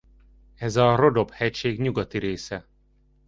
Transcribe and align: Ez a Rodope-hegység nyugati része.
Ez 0.57 0.75
a 0.75 0.95
Rodope-hegység 0.95 1.81
nyugati 1.81 2.17
része. 2.17 2.67